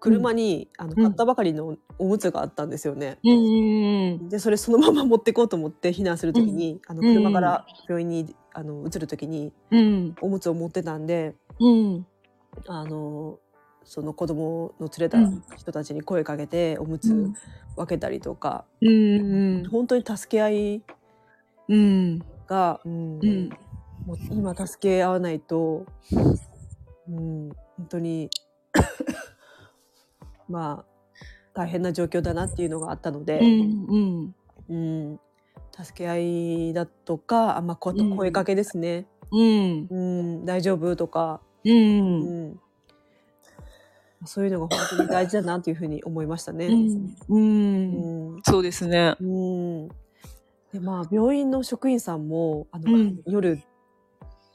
[0.00, 3.18] 車に、あの買ったばかりのおむつがあったんですよね。
[3.24, 4.28] うん。
[4.28, 10.14] でそれそのまま持ってこうと思って避難する時に、あのうん車から病院にあの移る時にうん。
[10.20, 12.06] おむつを持ってたんでうん。
[12.66, 13.38] あの
[13.84, 17.30] その子供の連れたうん人たちに声かけておむつ
[17.76, 19.68] 分けたりとか、うん。
[19.68, 20.82] 本当に助け合い
[21.68, 22.18] うん。
[22.46, 23.48] が、うんうん。
[24.06, 25.86] もう今助け合わないと、
[27.08, 28.30] うん、本当に
[30.48, 30.94] まあ
[31.54, 34.34] 大変な状況だなっていうのがあったので、うん。
[34.68, 35.20] うん
[35.76, 39.86] 助け合いだとかあ、まあ、声かけですね、うん。
[39.90, 41.70] うん大丈夫とか、う。
[41.70, 42.60] うんん、
[44.26, 46.66] そういうのが本当に大事だなというふうに思いましたね。
[46.66, 47.14] うん。
[47.28, 48.36] ううん。
[48.36, 49.16] んそうですね。
[49.20, 49.88] うん
[50.72, 53.62] でまあ病院の職員さんもあの、うん夜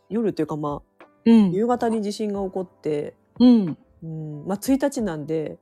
[0.09, 1.51] 夜というかまあうん。
[1.51, 3.77] 夕方に地震が起こって、うん。
[4.03, 5.57] うんまあ、1日なんで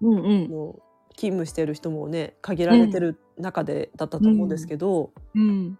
[0.00, 0.18] うん。
[0.18, 0.50] うん。
[0.50, 0.82] もう
[1.14, 5.78] 勤務してる人もね限られてる中でだったと思うんですけど、うん。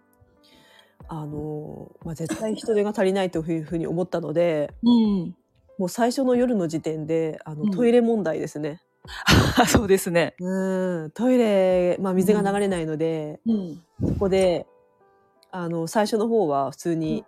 [1.07, 5.35] あのまあ、絶対人手が足りないというふうに思ったのでうん。
[5.77, 8.81] もう最初の夜の時点であのうんトイレ問題ですね。
[9.57, 10.35] あ、 そうですね。
[10.39, 13.83] うんトイレ、まあ、水が流れないので、うん。
[14.07, 14.65] そこで
[15.51, 17.25] あの最初の方は普通に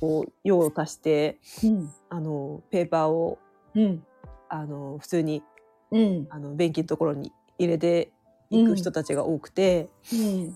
[0.00, 1.90] こう用を足してうん。
[2.08, 3.38] あのペーパーを
[3.74, 4.04] うん。
[4.48, 5.42] あの普通に
[5.90, 6.26] うん。
[6.30, 8.10] あの便器のところに入れて
[8.50, 9.88] いく人たちが多くて、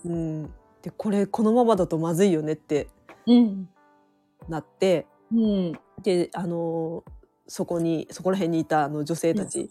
[0.05, 0.53] うん。
[0.85, 2.87] うんでこれこのままだとまずいよねって
[3.25, 3.67] うん。
[4.47, 5.79] なってうん。
[6.03, 7.03] であの
[7.47, 9.69] そこにそこら辺にいたあの女性たち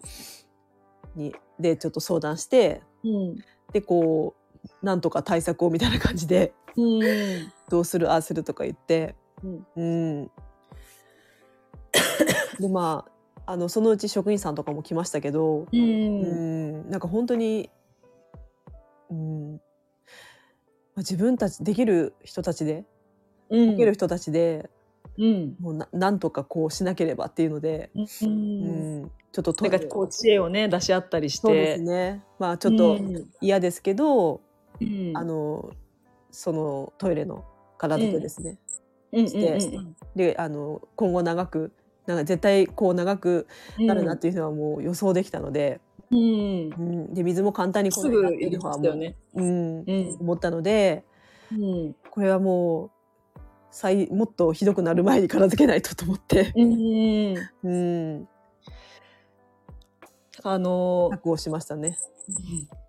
[1.16, 3.36] に、でちょっと相談してうん。
[3.72, 4.34] でこ
[4.82, 7.00] うなんとか対策をみたいな感じでうん。
[7.70, 9.82] どうするああするとか言って、うんう
[10.24, 10.30] ん、
[12.60, 13.04] でま
[13.46, 15.68] ああのそのうち職員さんとかも来ましたけど、う。
[15.72, 17.70] うんん、なんか本当に、
[19.10, 19.60] うん
[20.94, 22.84] まあ、自分たちできる人たちで
[23.50, 23.70] うん。
[23.72, 24.70] できる人たちで
[25.18, 25.56] うん。
[25.60, 28.00] もうななんとかこうしなければっていうので、う。
[28.26, 31.46] うんん、ちょっとトイレなんかこう知恵をね出し合ったりして。
[31.46, 34.40] そうですねまあちょっとうん嫌ですけど、
[34.80, 35.12] うん。
[35.14, 35.70] あの
[36.30, 37.44] そのトイレの
[37.78, 38.58] 片付けですね。
[39.12, 41.72] うん、してうんであの今後長く
[42.06, 43.46] なんか絶対こう長く
[43.78, 45.80] うん、なるなっていうのはもう予想できたので、
[46.14, 46.72] うん。
[46.72, 49.16] うん、で水も簡単に来すないなっていうのはもう、ね。
[49.34, 50.16] うん、うん。
[50.20, 51.04] 思ったので
[51.52, 51.96] うん。
[52.10, 52.90] これはもう
[53.70, 57.34] 最もっとひどくなる前に片付けないとと思って、うん。
[57.64, 58.28] うん、
[60.44, 61.98] あの、策をしましたね。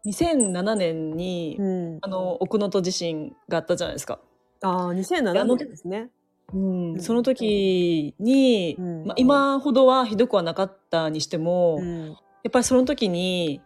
[0.06, 4.20] 2007年に、うん、あの、奥能登地震があったじゃないですか。
[4.62, 6.10] ああ2007年ですね。
[6.54, 13.60] うん、その時に、うんまあ、今ほどはひどくはなかったにしても、うんやっぱりその時に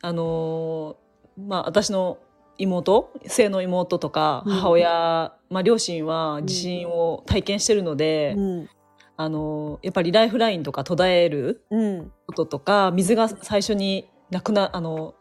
[0.00, 2.18] あのーまあ私の
[2.56, 4.52] 妹生の妹とかうん。
[4.52, 8.68] 母親、まあ、両親は地震を体験してるので、うん。
[9.16, 12.12] あのーやっぱりライフラインとか途絶えるうん。
[12.28, 15.14] こととか水が最初になくなあの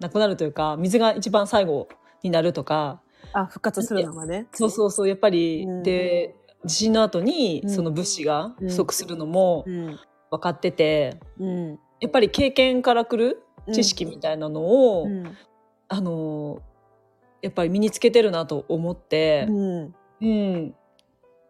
[0.00, 1.88] なくなるというか水が一番最後
[2.22, 3.02] になるとか
[3.34, 4.46] あ復活するのがね。
[4.54, 5.82] そうそうそうやっぱり、うん。
[5.82, 6.34] で
[6.64, 7.70] 地震の後にうん。
[7.70, 9.98] その物資が不足するのもうん。
[10.30, 14.60] 分かってて、うんやっぱり経験からくる知識みたいなの
[15.00, 15.36] を、うん。
[15.90, 16.60] あの
[17.40, 19.46] やっぱり身につけてるなと思って。
[19.48, 19.94] う、ん。
[20.20, 20.74] うん。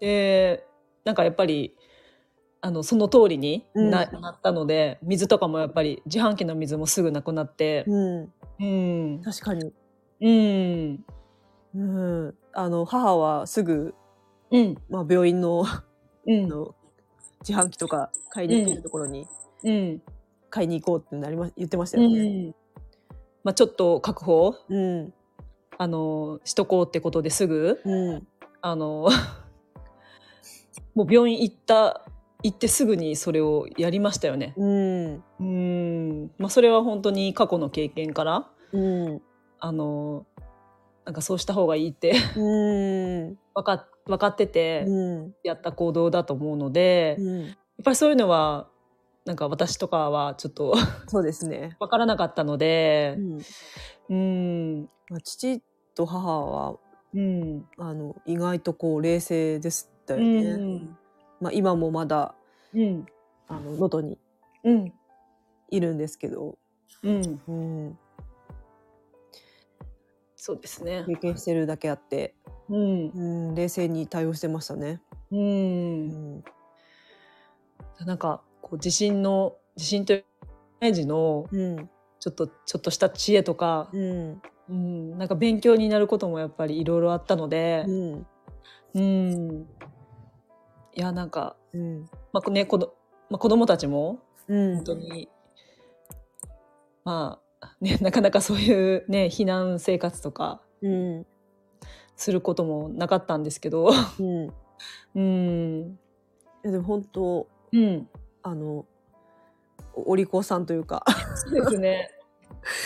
[0.00, 0.64] で
[1.04, 1.74] なんかやっぱり
[2.61, 4.20] あのその通りにな,、うん。
[4.20, 8.32] なったので水とかもやっぱり自販機の水もすぐなくなって、うん。
[8.61, 9.22] うん。
[9.24, 9.72] 確かに、
[10.20, 11.04] うん。
[11.74, 11.78] う
[12.28, 13.94] ん、あの母はすぐ、
[14.50, 14.76] うん。
[14.88, 15.64] まあ、病院の
[16.26, 16.44] うん。
[16.44, 16.74] あの
[17.40, 19.26] 自販機とか買いに行けるところに
[19.64, 20.02] うん
[20.50, 22.48] 買いに行こうってなりま言ってましたうよね。
[22.48, 22.54] ん
[23.44, 25.12] まあ、ちょっと確保うん
[25.78, 28.26] あのしとこうってことですぐうん
[28.61, 29.08] あの
[30.94, 32.04] もう病院行った
[32.42, 34.54] 行ってすぐにそれをやりましたよね。
[34.56, 39.22] うんうんまあ、それは本当に過去の経験からうん
[39.61, 40.24] あの
[41.04, 43.38] なんかそうした方がいいってうん。
[43.54, 45.34] 分か分かっててうん。
[45.42, 47.56] やった行動だと思うので、やっうん。
[47.84, 48.68] ぱりそういうのは
[49.28, 50.74] なんか私とかはちょっと
[51.06, 51.76] そうですね。
[51.80, 53.38] 分からなかったのでう、ん。
[54.08, 55.62] うん、まあ、父
[55.94, 56.78] と母は、
[57.12, 60.52] うん、あの、意外とこう、冷静でしたうよね。
[60.56, 60.98] ん、
[61.40, 62.34] まあ、今もまだ、
[62.72, 63.04] うん、
[63.48, 64.18] あの、能登に
[64.64, 64.94] うん、
[65.68, 66.56] いるんですけど、
[67.02, 67.98] うん、うん。
[70.36, 71.04] そうですね。
[71.06, 72.34] 経験してるだけあって、
[72.70, 75.02] うん、うん、冷静に対応してましたね。
[75.30, 76.44] う、うんん。
[78.06, 80.24] なんかこう地震の地震というイ
[80.80, 81.90] メージのうん。
[82.20, 84.42] ちょっとちょっとした知恵とか、うん。
[84.68, 88.26] うん、なんか勉強になることもやっぱりいろいろあったのでう、ん。
[88.94, 89.66] うん、
[90.94, 92.10] いやなんかうん。
[92.32, 92.94] まあね子ど、
[93.30, 94.18] まあ、子供たちも
[94.48, 94.74] うん。
[94.76, 95.28] 本当に、
[97.04, 101.26] まあね なかなかそういうね避難生活とかうん。
[102.16, 104.52] することもなかったんですけど、うん。
[105.14, 105.98] うん、
[106.62, 108.08] でも本当、うん、
[108.48, 108.87] あの、
[109.94, 112.11] おお利口さんというか、そうですね。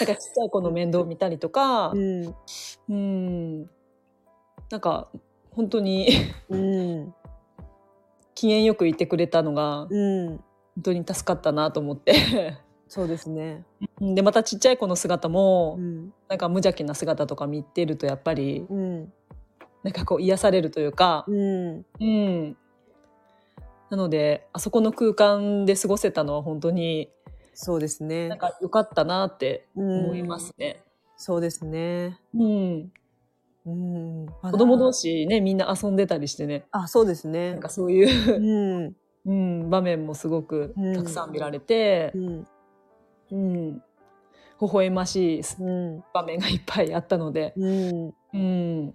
[0.00, 2.34] なんかちっちゃい子の面倒を見たりとかう、ん。
[2.88, 3.60] うん、
[4.70, 5.08] なんか
[5.50, 6.08] 本当に
[6.48, 7.14] うん。
[8.34, 10.28] 機嫌よくいてくれたのがうん。
[10.74, 12.58] 本当に助かったなと思って。
[12.88, 13.64] そうですね。
[14.00, 16.12] でまたちっちゃい子の姿も、うん。
[16.28, 19.12] なんか無邪気な姿とか見てるとやっぱりうん。
[19.82, 21.86] なんかこう癒されるというか、うん。
[22.00, 22.56] うん、
[23.92, 27.10] なのであそこの空間で過ごせたのは本当に
[27.52, 28.26] そうですね。
[28.30, 30.82] なんか良かったなってうん思いますね。
[31.18, 32.18] そうですね。
[32.34, 32.92] うん、
[33.66, 34.26] うん。
[34.40, 37.60] 子供同士ねみんな遊んでたりしてねあ、そうですなねん。
[37.60, 38.96] かそういううん。
[39.26, 39.32] う
[39.66, 42.46] ん、場面もすごくうんたくさん見られてう、ん。
[43.30, 43.82] うん、微
[44.72, 46.04] 笑ましいうん。
[46.14, 48.14] 場面がいっぱいあったので、うん。
[48.32, 48.94] うん、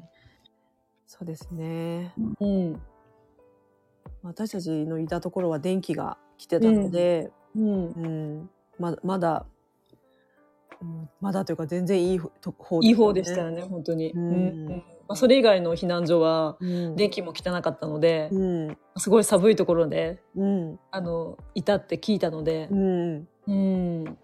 [1.05, 2.15] そうですね。
[2.39, 2.81] うん、
[4.27, 8.07] 私たちのいたところは電気が来てたので、うん、う
[8.43, 8.49] ん。
[8.77, 9.45] まだ、まだ、
[10.81, 14.11] うんまだというか全然いいと方いい方でしたよね、本当に。
[14.11, 14.69] ううんん
[15.07, 16.95] まあ、それ以外の避難所はうん。
[16.95, 18.77] 電気も汚かったので、うん。
[18.97, 20.79] すごい寒いところでうん。
[20.91, 23.27] あのいたって聞いたのでう、ん。
[23.47, 24.17] うん、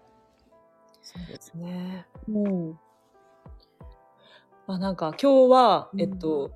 [1.02, 2.06] そうですね。
[2.28, 2.78] うん。
[4.66, 6.50] まあなんか今日は、うんえっと、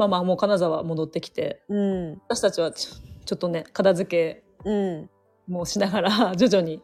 [0.00, 2.12] まあまあもう金沢戻ってきて、うん。
[2.26, 5.10] 私たちはちょっとね、片付けうん。
[5.46, 6.82] もしながら 徐々に、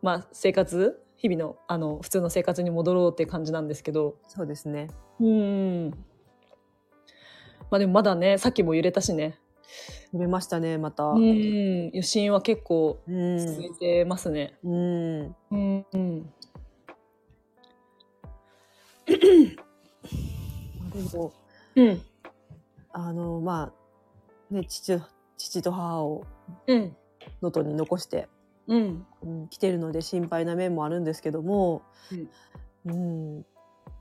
[0.00, 4.88] まあ生活、日々のあの普通の生活に戻ろうって感じなんですけど、そうですね。
[5.20, 5.90] うん。
[7.70, 9.38] まあでもまだね、さっきも揺れたしね、
[10.14, 11.04] 売れましたね、また。
[11.04, 11.22] ううん。
[11.22, 14.56] ん、余震は結構続いてますね。
[14.64, 15.36] うん。
[15.50, 16.32] うん、うん。
[21.74, 22.02] うん、
[22.92, 23.72] あの、ま
[24.50, 25.00] あ、ね、父、
[25.36, 26.24] 父と母を
[26.66, 26.96] うん、
[27.40, 28.28] 能登に残して、
[28.66, 31.82] うん、うん、来てるので心配な面もあるんですけども、
[32.84, 33.42] うん。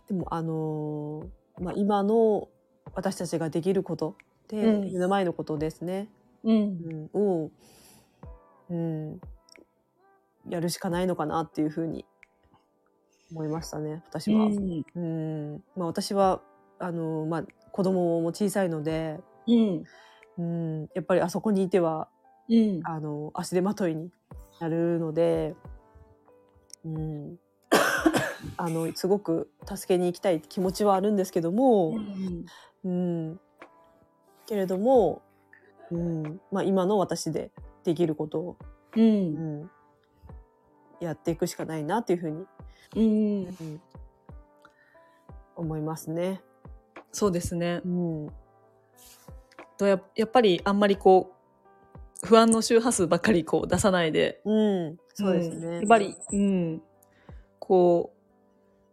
[0.08, 2.50] でも、あのーまあ、今の
[2.94, 4.16] 私たちができること
[4.48, 6.10] で、うん目の前のことですね。
[6.44, 7.52] うん、うん、を、
[8.70, 9.22] うん、
[10.50, 12.06] やるしかないのかなっていうふうに
[13.32, 14.46] 思いましたね、私は。
[14.46, 16.42] うん、うん、まあ、私は、
[16.80, 19.84] あの、まあ、子供も小さいので、うん、
[20.38, 22.08] うん、やっぱりあそこにいては、
[22.50, 24.12] うん、あの、足手まといに
[24.60, 25.56] なるので、
[26.84, 27.38] うん、
[28.58, 31.96] あの、すごく助けに行きたい気持ちはあるんですけども、
[32.84, 33.40] うん、
[34.46, 35.22] けれども、
[35.92, 37.52] うん、まあ、今の私で
[37.84, 38.58] できることを、
[38.96, 39.72] う、うんん、
[41.00, 42.46] やっていくしかないなっていうふうに、
[42.96, 43.82] うん、うん、
[45.56, 46.42] 思いますね。
[47.12, 47.82] そうですね。
[47.86, 47.88] う。
[47.88, 48.32] ん、
[49.78, 51.32] とややっぱりあんまりこ
[52.24, 55.68] う不安の周波数ばっかりこう出さないで、うん、そうですね。
[55.68, 55.74] ん。
[55.76, 56.82] やっぱり、うん、
[57.60, 58.14] こ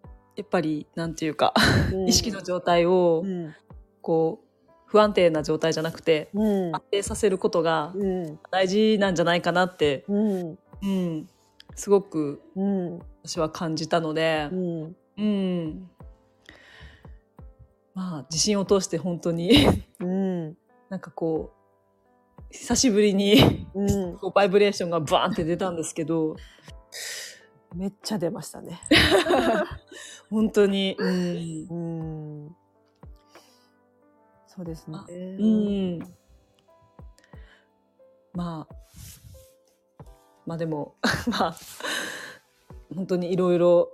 [0.05, 1.53] うやっぱりなんていうか、
[1.93, 3.55] うん、意識の状態をうん、
[4.01, 11.29] こう不安定な状態じゃなくてうん、安定させることがうん、大事なんじゃないかなって、うん、うん、
[11.75, 15.91] すごくうん、私は感じたのでう、ん、うん、
[17.99, 19.67] まあ地震を通して本当に
[19.99, 20.57] うん、
[20.89, 21.53] なんかこ
[22.39, 26.37] う久しぶりにうん、こうバイブレーションがバーンって出たんですけど
[27.75, 28.81] めっちゃ出ましたね。
[30.31, 31.67] 本当に、うん。
[31.69, 32.57] うん、
[34.47, 34.97] そうですね。
[34.97, 35.05] あ。
[35.09, 35.99] うん、
[38.33, 38.75] まあ
[40.47, 40.95] まあでも
[41.27, 41.57] まあ
[42.95, 43.91] 本当にいろいろ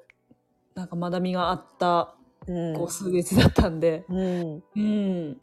[0.74, 2.14] なんか学びがあった
[2.46, 4.04] うんこう数日だったんで。
[4.08, 5.40] うんうん。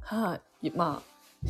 [0.00, 0.70] はい。
[0.74, 1.46] まあ、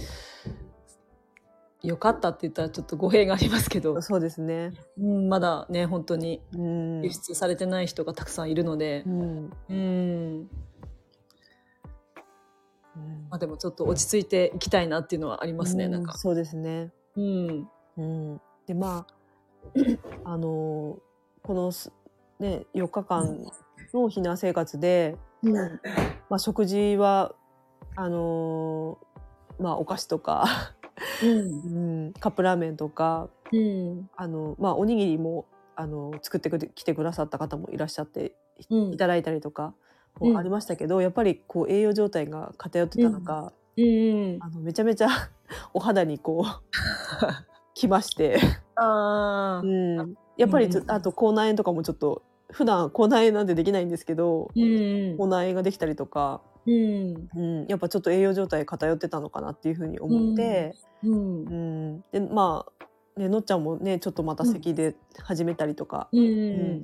[1.82, 4.72] よかったって言ったらちょっと語弊がありますけど、そうですね。
[4.98, 10.48] うん、まだね、本当にうん輸出されてない人がたくさんいるのでう、んうん。
[13.28, 16.12] まあでもちょっと落ち着いていきたいなっていうのはありますね、なんか。
[16.12, 16.92] うんそうですね。
[17.16, 17.68] うん。
[17.96, 19.14] うん、でまあ
[20.24, 20.98] あの
[21.42, 21.92] このす
[22.42, 23.38] ね4日間
[23.94, 25.54] の避難生活で、うん。
[26.28, 27.34] まあ、食事は
[27.94, 28.98] あの
[29.58, 30.44] まあお菓子とか、
[31.22, 32.08] うんう。
[32.08, 34.10] ん、カップラーメンとかうん。
[34.16, 38.34] あの、まあ、おにぎりもあの作ってくれ来てくださった方もいらっしゃって
[38.70, 39.74] うんいただいたりとか
[40.20, 44.38] うんもありましたけど、やっぱりこう栄養状態が偏ってたのか、うん。
[44.40, 45.08] あのめちゃめちゃ
[45.72, 46.62] お肌にこう
[47.74, 48.38] きまして。
[48.74, 49.66] ああう。
[49.66, 52.22] ん、やっぱりあと口内炎とかもちょっと
[52.52, 55.16] 普段口内炎なんてできないんですけど、うん。
[55.16, 57.28] 口内炎ができたりとか、うん。
[57.34, 61.50] うん、やっぱちょっと栄養状態偏ってたのかなっていうふうに思って、うんう。
[61.98, 62.66] んでま
[63.16, 66.82] あ、ね、のっちゃんもねちょっとまた咳で始めたりとか、ううんん。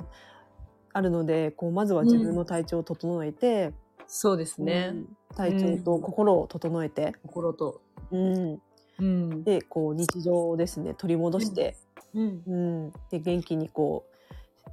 [0.92, 3.72] あるのでこうまずは自分の体調を整えて、
[4.06, 4.90] そうですね。
[4.92, 5.06] うん
[5.36, 7.82] 体調と心を整えて、心と。
[8.10, 8.62] うん
[8.98, 9.44] うん。
[9.44, 11.76] でこう日常をですね取り戻して、
[12.14, 12.42] うん。
[12.46, 12.56] う
[12.88, 14.07] んで元気にこう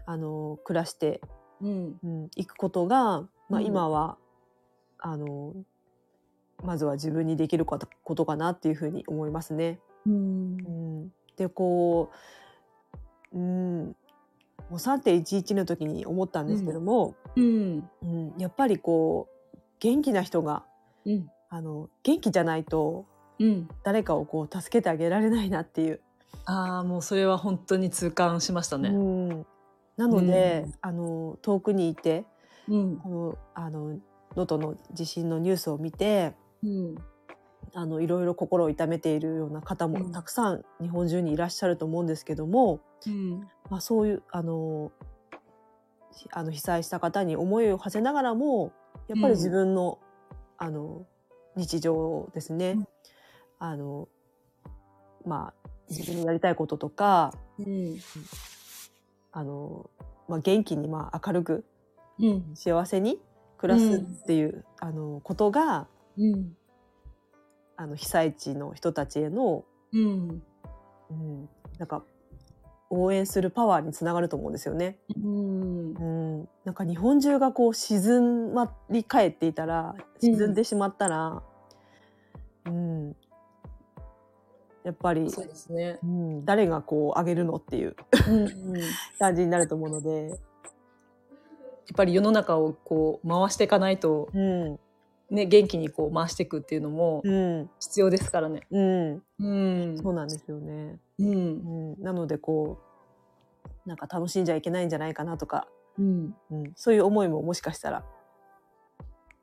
[0.06, 1.22] あの暮らして
[1.62, 2.00] うん。
[2.04, 4.18] うん、行くことが、まあ、うん今は、
[5.00, 5.54] あの
[6.64, 9.80] まずは自分にできることかなっていうふうに思いますね。
[10.06, 10.70] うんう
[11.06, 12.12] ん、でこ
[13.34, 13.96] う、うん、も
[14.72, 17.90] う3.11の時に思ったんですけども、うん。
[18.02, 20.64] うんやっぱりこう元気な人が
[21.06, 21.30] うん。
[21.50, 23.06] あの元気じゃないと
[23.40, 23.68] うん。
[23.84, 26.00] 誰かをこう助けてあげられないなっていう。
[26.46, 28.90] ああ、もうそれは本当に痛感しましたうね。
[28.90, 29.46] ん、
[29.98, 32.26] なので、うんあの遠くにいて
[32.68, 32.98] うん。
[32.98, 34.00] このあの
[34.36, 36.34] 能登の地震のニュースを見て
[36.64, 36.96] うん。
[37.74, 43.40] あのいろいろ心を痛めているような方もうんたくさん日本中にいらっしゃると思うんですけども、うん。
[43.70, 44.92] まあ、そういうあの
[46.12, 48.72] ひあの被災した方に思いを馳せながらも
[49.08, 50.00] やっぱり自分の,、
[50.58, 51.06] あの
[51.56, 52.88] 日常ですね、うん
[53.58, 54.10] あの
[55.26, 57.98] まあ自分のやりたいこととかうん。
[59.36, 59.90] あの、
[60.30, 61.66] まあ、元気に、まあ、明るく
[62.18, 62.56] うん。
[62.56, 63.20] 幸せに
[63.58, 66.56] 暮らすっていう、あのことがうん。
[67.78, 70.42] あの被災地の人たちへのうん。
[71.10, 72.04] うん、なんか
[72.90, 74.98] 応援するパワーにつながると思うんですよね。
[75.16, 75.94] うん。
[75.94, 81.44] うん、なんか日本中がこう沈まり返っていたら沈んでしまったら、
[82.66, 83.16] うん
[84.86, 86.00] やっぱり、そうですね。
[86.04, 87.96] うん、誰がこう上げるのっていう
[89.20, 90.40] 感じになると思うので、
[91.96, 94.80] ぱり世の中をこう回していかないと、うん
[95.32, 98.62] ね、元気にこう回していくっていうのもうん必要ですからね。
[98.70, 99.48] うん、う
[99.94, 99.98] ん。
[99.98, 101.00] そうなんですよね。
[101.18, 101.24] う。
[101.24, 102.78] うんん、なのでこ
[103.86, 105.68] うなんか楽しんじゃいけないんじゃないかなとか、
[105.98, 106.36] うん。
[106.52, 108.04] うん、そういう思いももしかしたら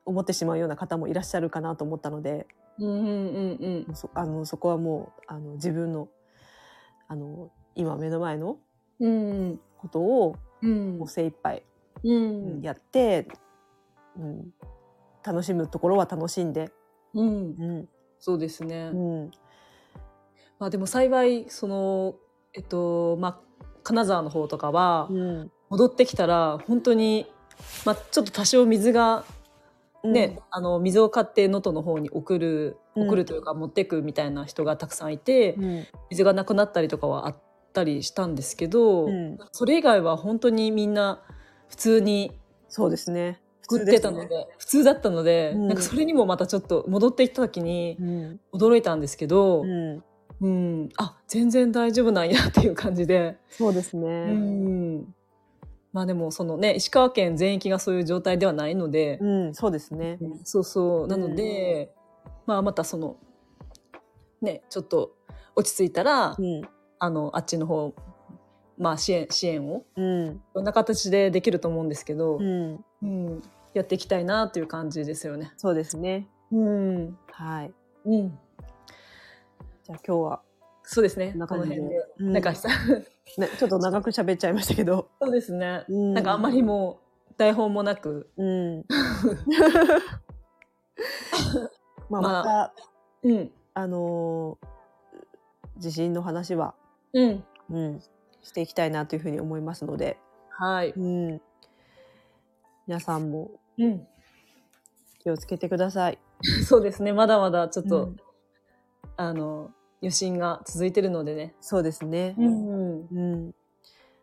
[0.05, 2.47] 思ってしまうような方もいらっしゃるかなと思ったので
[2.79, 2.87] うん。
[2.87, 3.85] うん。
[3.87, 3.95] うん。
[3.95, 6.09] そあのそこはもうあの自分の
[7.07, 8.57] あの今目の前の
[8.99, 9.59] うん。
[9.77, 11.07] ことをうんもう。
[11.07, 11.63] 精一杯
[12.03, 12.61] うん。
[12.61, 13.27] やって、
[14.17, 14.53] うん、
[15.23, 16.71] 楽しむところは楽しんで、
[17.13, 17.27] うん。
[17.27, 17.31] う
[17.81, 18.91] んそうですね。
[18.93, 19.31] うん
[20.59, 22.15] まあでも幸い、その、
[22.53, 27.25] えっと、まあ、金沢の方とかはう、ん戻ってきたら、本当に、
[27.85, 29.25] まあちょっと多少水が、
[30.03, 33.07] ね、あの、水を買って能登の方に送る、うん。
[33.07, 35.87] 送るというか持ってくみたいな人がたくさんいて、うん。
[36.09, 37.37] 水がなくなったりとかはあっ
[37.71, 39.37] たりしたんですけど、うん。
[39.51, 41.21] それ以外は本当にみんな
[41.69, 42.31] 普通に
[42.67, 43.41] そうですね。
[43.61, 45.67] 作ってたので、普通すね普通だったので、うん。
[45.67, 48.39] なんかそれにもまたちょっと戻ってきた時にうん。
[48.53, 50.03] 驚いたんですけど、うん。
[50.41, 55.15] うん、あ全然大丈夫なんやっていう感じで、そうですうねん、
[55.93, 60.17] まあでもそのね石川県全域がそういう状態ではないので、うんそうですね。
[60.43, 61.07] そうそう。
[61.07, 61.93] なので、
[62.47, 63.17] まあまたその
[64.41, 65.15] ねちょっと
[65.55, 66.61] 落ち着いたら、うん。
[66.99, 67.93] あのあっちの方
[68.77, 70.27] まあ支援支援をうん。
[70.29, 72.83] いろんな形でできると思うんですけど、うん。
[73.03, 73.41] うん
[73.73, 75.51] やっていきたいなという感じですよね。
[75.57, 76.27] そうですね。
[76.51, 77.73] うん、はい。
[78.05, 80.41] うん、じゃあ今日は
[80.83, 81.33] そうですね。
[81.33, 82.05] この辺で。
[82.19, 82.33] うん。
[82.33, 82.71] 中井さん。
[83.37, 85.85] ねちょっと長く喋っちゃいましたけどそうですね。
[85.87, 86.99] うんなんかあんまりも
[87.31, 88.29] う台本もなく。
[88.37, 88.85] うん
[92.09, 92.73] まあままあた
[93.23, 93.51] うん。
[93.73, 94.67] あのー
[95.77, 96.75] 地震の話は、
[97.13, 97.43] うん。
[97.69, 97.99] うん、
[98.41, 100.17] していきたいなというふうに思いますので、
[100.49, 100.91] はい。
[100.91, 101.41] うん、
[102.87, 104.07] 皆さんもうん。
[105.19, 106.19] 気をつけてください。
[106.67, 107.13] そうですね。
[107.13, 108.17] まだまだちょっと、うん
[109.15, 109.71] あの、
[110.03, 111.55] 余震が続いてるのでね。
[111.61, 112.35] そうですね。
[112.37, 113.07] ん。
[113.09, 113.55] うん。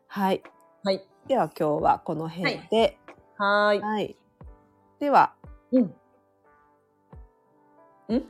[0.08, 0.42] はい。
[0.84, 1.02] はい。
[1.26, 2.98] では今日はこの辺で。
[3.38, 3.80] はーい。
[3.80, 4.14] はい。
[4.98, 5.32] では、
[5.72, 5.82] うん。
[5.82, 5.94] ん？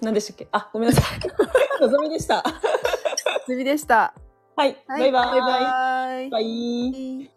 [0.00, 0.46] 何でしたっけ？
[0.52, 1.20] あ、ごめんなさい。
[1.82, 2.44] のぞみでした。
[3.44, 4.14] つみでした。
[4.54, 4.76] はい。
[4.86, 5.26] はいバイバイ。
[5.26, 7.29] バイバイバイ。